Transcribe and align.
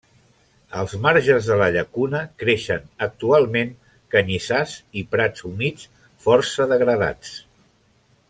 Als 0.83 0.93
marges 1.01 1.49
de 1.49 1.57
la 1.61 1.65
llacuna 1.75 2.21
creixen 2.43 2.87
actualment 3.07 3.69
canyissars 4.15 4.73
i 5.03 5.05
prats 5.13 5.45
humits, 5.51 5.87
força 6.27 6.67
degradats. 6.75 7.37